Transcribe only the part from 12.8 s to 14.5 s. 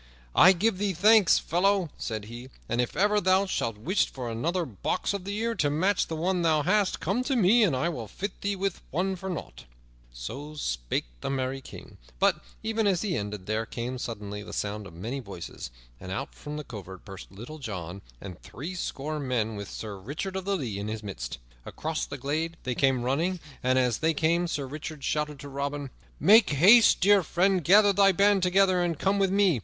as he ended, there came suddenly